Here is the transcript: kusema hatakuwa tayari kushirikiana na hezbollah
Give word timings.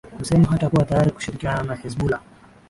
kusema 0.17 0.47
hatakuwa 0.47 0.85
tayari 0.85 1.11
kushirikiana 1.11 1.63
na 1.63 1.75
hezbollah 1.75 2.21